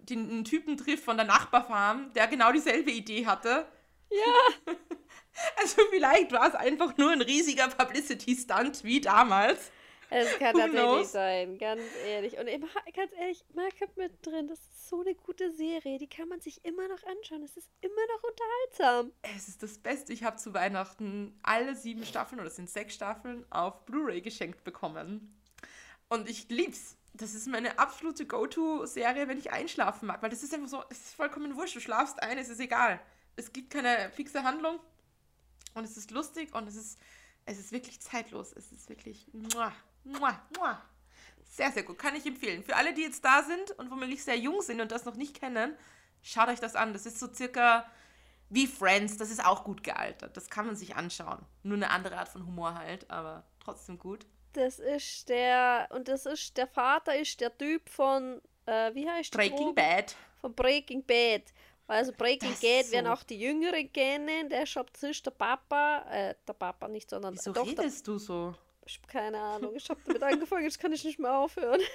[0.00, 3.66] den Typen trifft von der Nachbarfarm, der genau dieselbe Idee hatte.
[4.10, 4.72] Ja.
[5.60, 9.72] Also vielleicht war es einfach nur ein riesiger Publicity-Stunt wie damals.
[10.16, 12.38] Es kann tatsächlich sein, ganz ehrlich.
[12.38, 15.98] Und immer, ganz ehrlich, Malcolm mit drin, das ist so eine gute Serie.
[15.98, 17.42] Die kann man sich immer noch anschauen.
[17.42, 19.12] Es ist immer noch unterhaltsam.
[19.22, 20.12] Es ist das Beste.
[20.12, 24.62] Ich habe zu Weihnachten alle sieben Staffeln, oder es sind sechs Staffeln, auf Blu-ray geschenkt
[24.62, 25.36] bekommen.
[26.08, 26.96] Und ich lieb's.
[27.14, 30.22] Das ist meine absolute Go-To-Serie, wenn ich einschlafen mag.
[30.22, 31.74] Weil das ist einfach so, es ist vollkommen wurscht.
[31.74, 33.00] Du schlafst ein, es ist egal.
[33.34, 34.78] Es gibt keine fixe Handlung.
[35.74, 37.00] Und es ist lustig und es ist,
[37.46, 38.52] es ist wirklich zeitlos.
[38.52, 39.26] Es ist wirklich.
[39.32, 39.72] Muah.
[40.04, 40.80] Mua, mua.
[41.50, 41.98] Sehr, sehr gut.
[41.98, 42.62] Kann ich empfehlen.
[42.64, 45.38] Für alle, die jetzt da sind und womöglich sehr jung sind und das noch nicht
[45.38, 45.76] kennen,
[46.22, 46.92] schaut euch das an.
[46.92, 47.86] Das ist so circa
[48.50, 49.16] wie Friends.
[49.16, 50.36] Das ist auch gut gealtert.
[50.36, 51.44] Das kann man sich anschauen.
[51.62, 54.26] Nur eine andere Art von Humor halt, aber trotzdem gut.
[54.52, 59.32] Das ist der, und das ist, der Vater ist der Typ von, äh, wie heißt
[59.34, 59.38] der?
[59.38, 60.14] Breaking Bad.
[60.40, 61.42] Von Breaking Bad.
[61.86, 64.48] Also Breaking Das Gate ist werden so- auch die Jüngeren kennen.
[64.48, 64.74] Der ist
[65.26, 66.04] der Papa.
[66.10, 68.54] Äh, der Papa nicht, sondern Wieso doch der redest du so?
[68.86, 69.74] Ich hab keine Ahnung.
[69.76, 71.80] Ich habe damit angefangen, jetzt kann ich nicht mehr aufhören.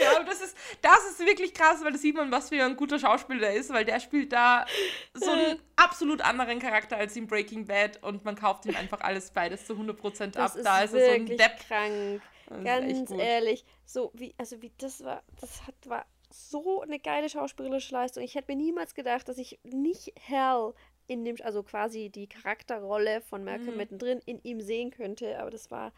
[0.00, 2.76] Ja, aber das ist, das ist wirklich krass, weil da sieht man, was für ein
[2.76, 4.66] guter Schauspieler er ist, weil der spielt da
[5.12, 9.30] so einen absolut anderen Charakter als in Breaking Bad und man kauft ihm einfach alles
[9.30, 10.56] beides zu 100% ab.
[10.56, 11.60] Ist da ist er so ein Depp.
[11.68, 12.22] krank.
[12.64, 13.64] Ganz ehrlich.
[13.84, 18.22] So wie, also wie das war, das hat, war so eine geile schauspielerische Leistung.
[18.22, 20.74] Ich hätte mir niemals gedacht, dass ich nicht Hell
[21.06, 23.76] in dem, also quasi die Charakterrolle von Malcolm Mhm.
[23.76, 25.92] mittendrin in ihm sehen könnte, aber das war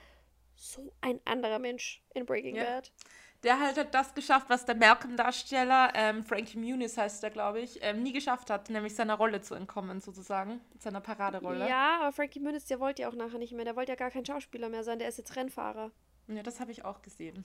[0.57, 2.65] so ein anderer Mensch in Breaking Ja.
[2.65, 2.93] Bad.
[3.43, 7.79] Der halt hat das geschafft, was der Malcolm-Darsteller, ähm, Frankie Muniz heißt der, glaube ich,
[7.83, 10.61] ähm, nie geschafft hat, nämlich seiner Rolle zu entkommen, sozusagen.
[10.79, 11.69] Seiner Paraderolle.
[11.69, 13.65] Ja, aber Frankie Muniz, der wollte ja auch nachher nicht mehr.
[13.67, 14.99] Der wollte ja gar kein Schauspieler mehr sein.
[14.99, 15.93] Der ist jetzt Rennfahrer.
[16.29, 17.45] ja das habe ich auch gesehen.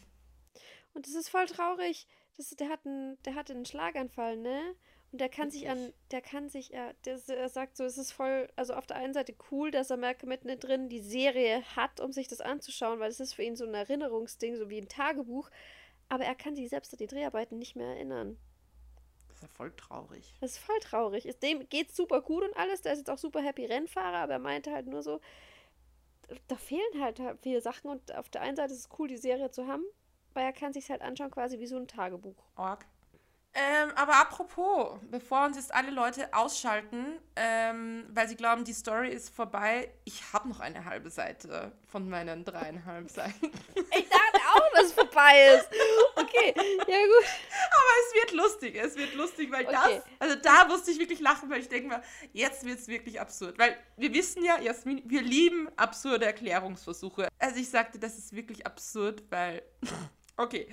[0.94, 2.08] Und das ist voll traurig.
[2.38, 4.76] Das, der, hat einen, der hatte einen Schlaganfall, ne?
[5.12, 8.14] Und der kann sich an, der kann sich, er, der, er sagt so, es ist
[8.14, 12.14] voll, also auf der einen Seite cool, dass er Malcolm mittendrin die Serie hat, um
[12.14, 15.50] sich das anzuschauen, weil es ist für ihn so ein Erinnerungsding, so wie ein Tagebuch.
[16.08, 18.38] Aber er kann sich selbst an die Dreharbeiten nicht mehr erinnern.
[19.28, 20.34] Das ist ja voll traurig.
[20.40, 21.26] Das ist voll traurig.
[21.26, 22.82] Ist, dem geht's super gut und alles.
[22.82, 25.20] Der ist jetzt auch super happy Rennfahrer, aber er meinte halt nur so,
[26.48, 29.52] da fehlen halt viele Sachen und auf der einen Seite ist es cool, die Serie
[29.52, 29.84] zu haben,
[30.34, 32.38] weil er kann sich halt anschauen quasi wie so ein Tagebuch.
[32.56, 32.86] Org.
[33.54, 39.10] Ähm, aber apropos, bevor uns jetzt alle Leute ausschalten, ähm, weil sie glauben, die Story
[39.10, 43.52] ist vorbei, ich habe noch eine halbe Seite von meinen dreieinhalb Seiten.
[43.94, 45.68] Ich dachte auch, dass es vorbei ist.
[46.16, 47.26] Okay, ja gut.
[47.68, 49.74] Aber es wird lustig, es wird lustig, weil Okay.
[49.74, 53.20] das, also da musste ich wirklich lachen, weil ich denke mal, jetzt wird es wirklich
[53.20, 53.60] absurd.
[53.60, 57.28] Weil wir wissen ja, Jasmin, wir lieben absurde Erklärungsversuche.
[57.38, 59.62] Also ich sagte, das ist wirklich absurd, weil.
[60.42, 60.68] Okay,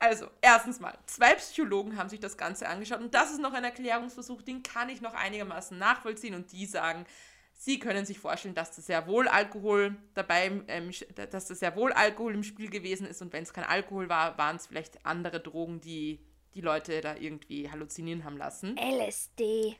[0.00, 3.62] also erstens mal, zwei Psychologen haben sich das Ganze angeschaut und das ist noch ein
[3.62, 7.06] Erklärungsversuch, den kann ich noch einigermaßen nachvollziehen und die sagen,
[7.54, 11.92] sie können sich vorstellen, dass das sehr wohl Alkohol dabei, ähm, dass das sehr wohl
[11.92, 15.38] Alkohol im Spiel gewesen ist und wenn es kein Alkohol war, waren es vielleicht andere
[15.38, 16.18] Drogen, die
[16.54, 18.76] die Leute da irgendwie halluzinieren haben lassen.
[18.76, 19.76] LSD.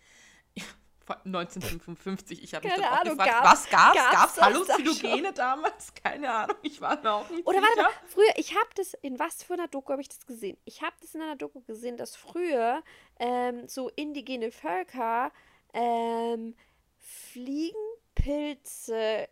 [1.23, 4.35] Von 1955, ich habe mich Keine dann auch Ahnung, gefragt, gab's- was gab's Gab's das
[4.37, 5.93] da Halluzinogene damals?
[5.95, 7.71] Keine Ahnung, ich war mir auch nicht Oder sicher.
[7.77, 10.57] warte mal, früher, ich habe das, in was für einer Doku habe ich das gesehen?
[10.65, 12.83] Ich habe das in einer Doku gesehen, dass früher
[13.19, 15.33] ähm, so indigene Völker
[15.75, 16.55] ähm,
[16.99, 19.29] Fliegenpilze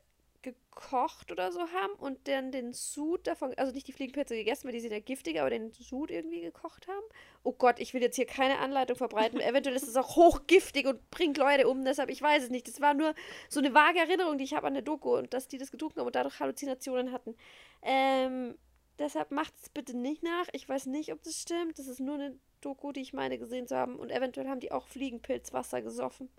[0.81, 4.73] gekocht oder so haben und dann den Sud davon, also nicht die Fliegenpilze gegessen, weil
[4.73, 7.05] die sind ja giftig, aber den Sud irgendwie gekocht haben.
[7.43, 9.41] Oh Gott, ich will jetzt hier keine Anleitung verbreiten.
[9.41, 12.67] Eventuell ist es auch hochgiftig und bringt Leute um, deshalb, ich weiß es nicht.
[12.69, 13.15] Das war nur
[13.49, 16.01] so eine vage Erinnerung, die ich habe an der Doku und dass die das getrunken
[16.01, 17.37] haben und dadurch Halluzinationen hatten.
[17.83, 18.57] Ähm,
[18.99, 20.49] deshalb macht es bitte nicht nach.
[20.53, 21.79] Ich weiß nicht, ob das stimmt.
[21.79, 23.97] Das ist nur eine Doku, die ich meine gesehen zu haben.
[23.97, 26.31] Und eventuell haben die auch Fliegenpilzwasser gesoffen.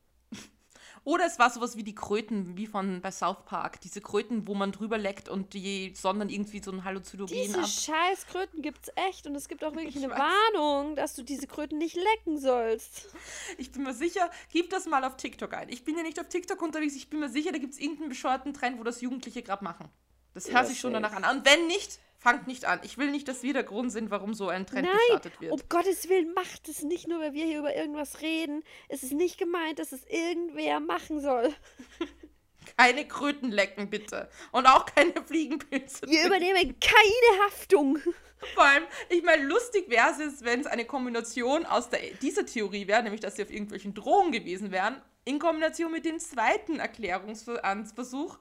[1.04, 3.82] Oder es war sowas wie die Kröten, wie von bei South Park.
[3.82, 7.68] Diese Kröten, wo man drüber leckt und die sondern irgendwie so ein Halluzinogen Diese ab.
[7.68, 9.28] scheiß Kröten gibt's echt.
[9.28, 10.20] Und es gibt auch wirklich Ich eine weiß.
[10.20, 13.10] Warnung, dass du diese Kröten nicht lecken sollst.
[13.58, 15.70] Ich bin mir sicher, gib das mal auf TikTok ein.
[15.70, 18.10] Ich bin ja nicht auf TikTok unterwegs, ich bin mir sicher, da gibt es irgendeinen
[18.10, 19.90] bescheuerten Trend, wo das Jugendliche gerade machen.
[20.34, 21.38] Das Ja, hört sich schon danach an.
[21.38, 22.80] Und wenn nicht, fangt nicht an.
[22.84, 25.52] Ich will nicht, dass wir der Grund sind, warum so ein Trend Nein, gestartet wird.
[25.52, 28.64] Um Gottes Willen, macht es nicht nur, weil wir hier über irgendwas reden.
[28.90, 31.54] Es ist nicht gemeint, dass es irgendwer machen soll.
[32.78, 34.30] Keine Kröten lecken, bitte.
[34.52, 36.08] Und auch keine Fliegenpilze.
[36.08, 37.98] Wir übernehmen keine Haftung.
[38.56, 42.88] Vor allem, ich meine, lustig wäre es, wenn es eine Kombination aus der, dieser Theorie
[42.88, 48.40] wäre, nämlich dass sie auf irgendwelchen Drogen gewesen wären, in Kombination mit dem zweiten Erklärungsversuch,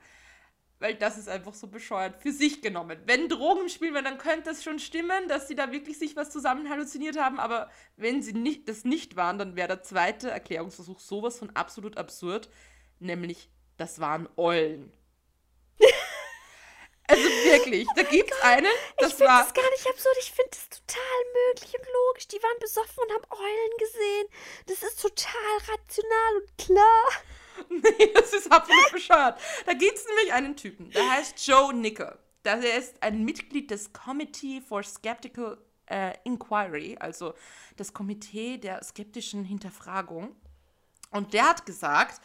[0.81, 2.99] weil das ist einfach so bescheuert für sich genommen.
[3.05, 6.17] Wenn Drogen im Spiel wären, dann könnte es schon stimmen, dass sie da wirklich sich
[6.17, 10.31] was zusammen halluziniert haben, aber wenn sie nicht, das nicht waren, dann wäre der zweite
[10.31, 12.49] Erklärungsversuch sowas von absolut absurd,
[12.99, 14.93] nämlich das waren Eulen.
[17.11, 20.17] Also wirklich, da gibt's einen, das ich finde war das gar nicht absurd.
[20.21, 22.29] Ich finde das total möglich und logisch.
[22.29, 24.27] Die waren besoffen und haben Eulen gesehen.
[24.67, 27.09] Das ist total rational und klar.
[27.71, 29.41] Nee, das ist absolut bescheuert.
[29.67, 32.19] Da gibt es nämlich einen Typen, der heißt Joe Nicker.
[32.45, 37.35] Der ist ein Mitglied des Committee for Skeptical äh, Inquiry, also
[37.77, 40.35] das Komitee der skeptischen Hinterfragung.
[41.11, 42.21] Und der hat gesagt,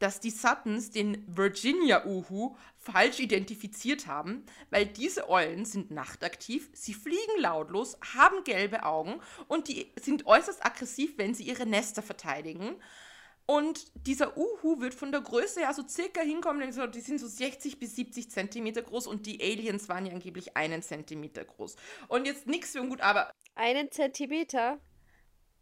[0.00, 7.38] dass die Suttons den Virginia-Uhu falsch identifiziert haben, weil diese Eulen sind nachtaktiv, sie fliegen
[7.38, 12.76] lautlos, haben gelbe Augen und die sind äußerst aggressiv, wenn sie ihre Nester verteidigen.
[13.50, 17.26] Und dieser Uhu wird von der Größe her so circa hinkommen, so- die sind so
[17.26, 21.74] 60 bis 70 Zentimeter groß und die Aliens waren ja angeblich einen Zentimeter groß.
[22.06, 24.78] Und jetzt nichts für ungut, aber Einen Zentimeter.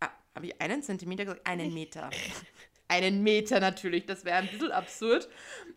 [0.00, 1.46] ah, Habe ich einen Zentimeter gesagt?
[1.46, 2.10] Einen Meter.
[2.88, 5.26] einen Meter natürlich, das wäre ein bisschen absurd.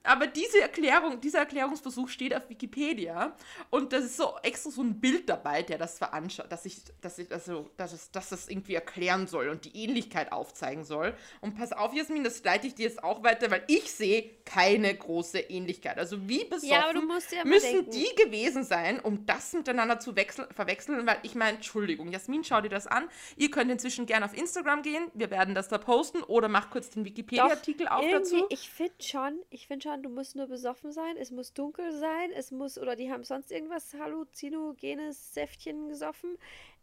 [0.04, 3.36] Aber diese Erklärung, dieser Erklärungsversuch steht auf Wikipedia
[3.70, 7.20] und das ist so extra so ein Bild dabei, der das veranschaulicht, dass ich, dass
[7.20, 11.14] ich, also, dass es, dass das irgendwie erklären soll und die Ähnlichkeit aufzeigen soll.
[11.40, 14.96] Und pass auf, Jasmin, das leite ich dir jetzt auch weiter, weil ich sehe keine
[14.96, 15.98] große Ähnlichkeit.
[15.98, 16.92] Also wie besoffen ja,
[17.32, 22.12] ja müssen die gewesen sein, um das miteinander zu wechseln, verwechseln, weil ich meine, Entschuldigung,
[22.12, 23.08] Jasmin, schau dir das an.
[23.38, 26.90] Ihr könnt inzwischen gerne auf Instagram gehen, wir werden das da posten oder mach kurz
[26.90, 28.46] den Wikipedia-Artikel auf dazu.
[28.50, 32.32] Ich finde schon, ich finde schon, du musst nur besoffen sein, es muss dunkel sein,
[32.34, 36.38] es muss, oder die haben sonst irgendwas halluzinogenes Säftchen gesoffen.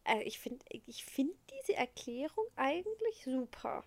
[0.04, 3.84] Äh, ich finde ich find diese Erklärung eigentlich super.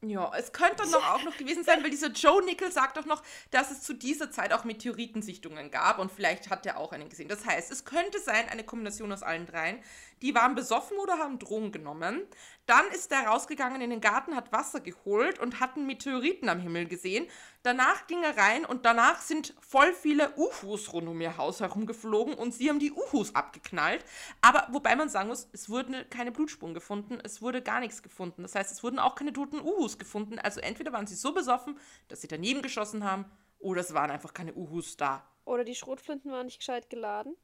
[0.00, 3.20] Ja, es könnte doch auch noch gewesen sein, weil dieser Joe Nickel sagt doch noch,
[3.50, 7.26] dass es zu dieser Zeit auch Meteoritensichtungen gab und vielleicht hat er auch einen gesehen.
[7.26, 9.82] Das heißt, es könnte sein, eine Kombination aus allen dreien.
[10.22, 12.22] Die waren besoffen oder haben Drogen genommen.
[12.66, 16.60] Dann ist er rausgegangen in den Garten, hat Wasser geholt und hat einen Meteoriten am
[16.60, 17.26] Himmel gesehen.
[17.68, 22.32] Danach ging er rein und danach sind voll viele UFOs rund um ihr Haus herumgeflogen
[22.32, 24.02] und sie haben die UFOs abgeknallt.
[24.40, 28.40] Aber wobei man sagen muss, es wurden keine Blutspuren gefunden, es wurde gar nichts gefunden.
[28.40, 30.38] Das heißt, es wurden auch keine toten UFOs gefunden.
[30.38, 31.78] Also entweder waren sie so besoffen,
[32.08, 33.26] dass sie daneben geschossen haben,
[33.58, 35.30] oder es waren einfach keine UFOs da.
[35.44, 37.36] Oder die Schrotflinten waren nicht gescheit geladen.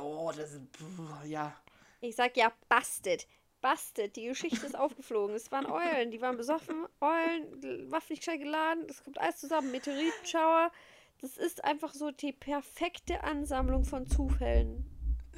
[0.00, 0.62] Oh, das ist.
[1.26, 1.54] Ja.
[2.00, 3.28] Ich sag ja, bastet.
[3.62, 4.16] Bastet.
[4.16, 5.34] Die Geschichte ist aufgeflogen.
[5.34, 6.10] Es waren Eulen.
[6.10, 6.84] Die waren besoffen.
[7.00, 8.86] Eulen, Waffen nicht gescheit geladen.
[8.86, 9.70] Das kommt alles zusammen.
[9.70, 10.70] Meteoritenschauer.
[11.22, 14.84] Das ist einfach so die perfekte Ansammlung von Zufällen.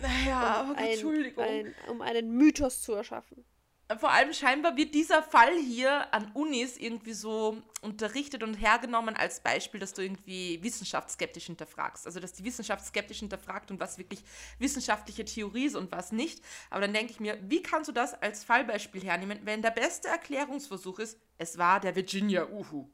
[0.01, 1.45] Naja, um aber ein, Entschuldigung.
[1.45, 3.45] Ein, um einen Mythos zu erschaffen
[3.99, 9.41] vor allem scheinbar wird dieser Fall hier an Unis irgendwie so unterrichtet und hergenommen als
[9.41, 12.07] Beispiel, dass du irgendwie wissenschaftsskeptisch hinterfragst.
[12.07, 14.23] Also, dass die Wissenschaft skeptisch hinterfragt und was wirklich
[14.59, 16.43] wissenschaftliche Theorie ist und was nicht.
[16.71, 20.09] Aber dann denke ich mir, wie kannst du das als Fallbeispiel hernehmen, wenn der beste
[20.09, 22.89] Erklärungsversuch ist, es war der Virginia Uhu?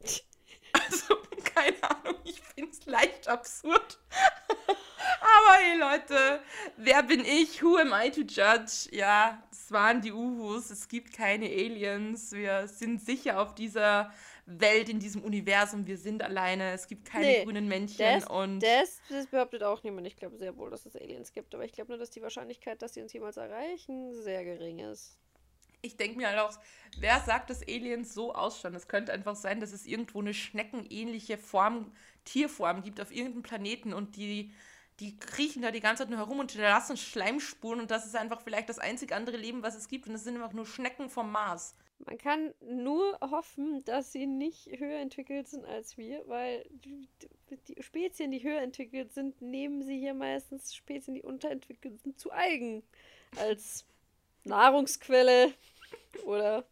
[0.70, 1.16] Also,
[1.58, 3.98] keine Ahnung, ich finde es leicht absurd.
[4.68, 6.40] Aber hey Leute,
[6.76, 7.62] wer bin ich?
[7.62, 8.88] Who am I to judge?
[8.90, 14.12] Ja, es waren die Uhus, es gibt keine Aliens, wir sind sicher auf dieser
[14.46, 18.60] Welt, in diesem Universum, wir sind alleine, es gibt keine nee, grünen Männchen das, und.
[18.60, 20.06] Das, das behauptet auch niemand.
[20.06, 22.80] Ich glaube sehr wohl, dass es Aliens gibt, aber ich glaube nur, dass die Wahrscheinlichkeit,
[22.80, 25.18] dass sie uns jemals erreichen, sehr gering ist.
[25.80, 26.58] Ich denke mir halt auch,
[26.98, 28.74] wer sagt, dass Aliens so ausschauen?
[28.74, 31.92] Es könnte einfach sein, dass es irgendwo eine schneckenähnliche Form,
[32.24, 34.52] Tierform gibt auf irgendeinem Planeten und die
[35.00, 38.40] die kriechen da die ganze Zeit nur herum und hinterlassen Schleimspuren und das ist einfach
[38.40, 41.30] vielleicht das einzig andere Leben, was es gibt und das sind einfach nur Schnecken vom
[41.30, 41.76] Mars.
[42.04, 47.08] Man kann nur hoffen, dass sie nicht höher entwickelt sind als wir, weil die,
[47.80, 52.84] Spezien, die höher entwickelt sind, nehmen sie hier meistens Spezien, die unterentwickelt sind, zu eigen.
[53.36, 53.84] Als
[54.48, 55.52] Nahrungsquelle
[56.24, 56.64] oder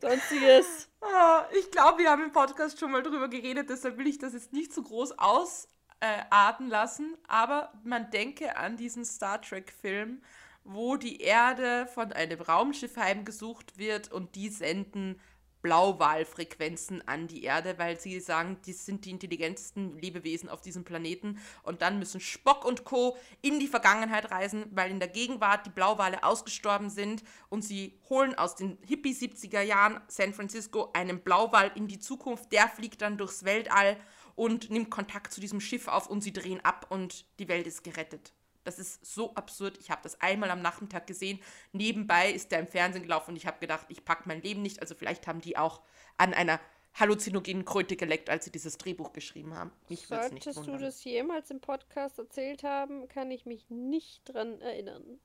[0.00, 0.88] sonstiges.
[1.00, 4.32] Ah, ich glaube, wir haben im Podcast schon mal drüber geredet, deshalb will ich das
[4.32, 5.68] jetzt nicht so groß aus
[6.00, 6.24] äh,
[6.66, 10.22] lassen, aber man denke an diesen Star Trek-Film,
[10.64, 15.20] wo die Erde von einem Raumschiff heimgesucht wird und die senden
[15.68, 21.38] Blauwahlfrequenzen an die Erde, weil sie sagen, die sind die intelligentesten Lebewesen auf diesem Planeten
[21.62, 23.18] und dann müssen Spock und Co.
[23.42, 28.34] in die Vergangenheit reisen, weil in der Gegenwart die Blauwale ausgestorben sind und sie holen
[28.34, 33.18] aus den Hippie 70er Jahren San Francisco einen Blauwal in die Zukunft, der fliegt dann
[33.18, 33.98] durchs Weltall
[34.36, 37.84] und nimmt Kontakt zu diesem Schiff auf und sie drehen ab und die Welt ist
[37.84, 38.32] gerettet.
[38.68, 39.78] Das ist so absurd.
[39.78, 41.40] Ich habe das einmal am Nachmittag gesehen.
[41.72, 44.82] Nebenbei ist der im Fernsehen gelaufen und ich habe gedacht, ich packe mein Leben nicht.
[44.82, 45.80] Also vielleicht haben die auch
[46.18, 46.60] an einer
[46.94, 49.72] halluzinogenen Kröte geleckt, als sie dieses Drehbuch geschrieben haben.
[49.88, 54.60] Mich Solltest nicht du das jemals im Podcast erzählt haben, kann ich mich nicht dran
[54.60, 55.18] erinnern.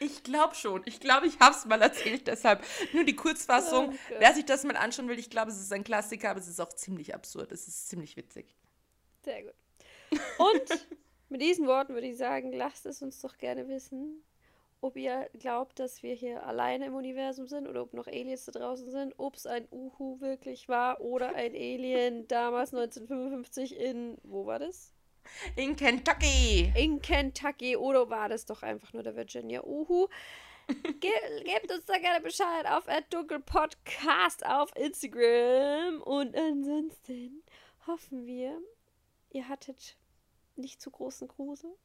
[0.00, 0.82] Ich glaube schon.
[0.86, 2.26] Ich glaube, ich habe es mal erzählt.
[2.26, 3.90] Deshalb nur die Kurzfassung.
[3.92, 6.48] Oh Wer sich das mal anschauen will, ich glaube, es ist ein Klassiker, aber es
[6.48, 7.52] ist auch ziemlich absurd.
[7.52, 8.56] Es ist ziemlich witzig.
[9.22, 9.54] Sehr gut.
[10.38, 10.88] Und
[11.30, 14.22] mit diesen Worten würde ich sagen, lasst es uns doch gerne wissen,
[14.80, 18.52] ob ihr glaubt, dass wir hier alleine im Universum sind oder ob noch Aliens da
[18.52, 24.46] draußen sind, ob es ein Uhu wirklich war oder ein Alien damals 1955 in, wo
[24.46, 24.92] war das?
[25.54, 26.72] In Kentucky.
[26.76, 30.08] In Kentucky oder war das doch einfach nur der Virginia Uhu?
[31.00, 31.10] Ge
[31.44, 32.86] gebt uns da gerne Bescheid auf
[33.44, 37.42] Podcast auf Instagram und ansonsten
[37.86, 38.58] hoffen wir,
[39.30, 39.96] ihr hattet
[40.60, 41.70] nicht zu großen Grusel.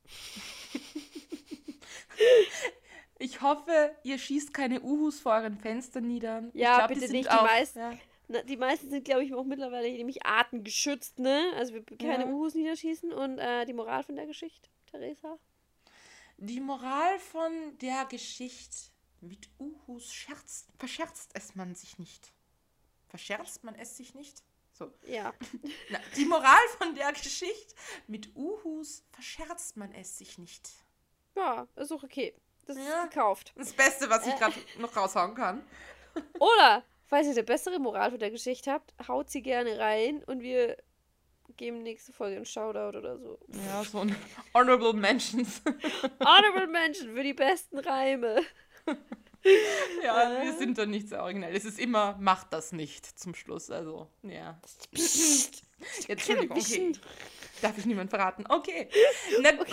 [3.18, 6.44] Ich hoffe, ihr schießt keine Uhus vor euren Fenstern nieder.
[6.54, 7.32] Ja, glaub, bitte die nicht.
[7.32, 8.44] Die, meisten, ja.
[8.44, 11.54] die meisten sind, glaube ich, auch mittlerweile nämlich artengeschützt, ne?
[11.56, 12.30] Also wir keine ja.
[12.30, 13.14] Uhus niederschießen.
[13.14, 15.40] Und äh, die Moral von der Geschichte, Theresa?
[16.38, 22.34] Die Moral von der Geschichte Mit Uhus scherzt, verscherzt es man sich nicht.
[23.08, 24.44] Verscherzt man es sich nicht?
[24.78, 24.92] So.
[25.08, 25.34] Ja.
[25.90, 27.74] Na, die Moral von der Geschichte:
[28.08, 30.70] Mit Uhus verscherzt man es sich nicht.
[31.36, 32.34] Ja, ist auch okay.
[32.66, 33.04] Das Ja.
[33.04, 33.54] ist gekauft.
[33.56, 34.38] Das Beste, was ich Äh.
[34.38, 35.66] gerade noch raushauen kann.
[36.40, 40.42] Oder, falls ihr eine bessere Moral von der Geschichte habt, haut sie gerne rein und
[40.42, 40.78] wir
[41.58, 43.38] geben nächste Folge einen Shoutout oder so.
[43.68, 44.14] Ja, so ein
[44.54, 45.62] Honorable Mentions.
[46.20, 48.42] Honorable Mention für die besten Reime.
[50.04, 51.56] Ja, wir sind da nicht so originell.
[51.56, 53.70] Es ist immer, macht das nicht zum Schluss.
[53.70, 54.60] Also, ja.
[54.94, 55.64] Psst.
[56.08, 56.94] Entschuldigung, okay.
[57.62, 58.46] Darf ich niemand verraten?
[58.50, 58.90] Okay.
[59.42, 59.70] Na gut,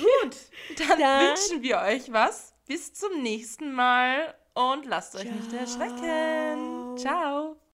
[0.79, 2.53] dann, Dann- wünschen wir euch was.
[2.67, 5.61] Bis zum nächsten Mal und lasst euch nicht Ciao.
[5.61, 6.97] erschrecken.
[6.99, 7.57] Ciao.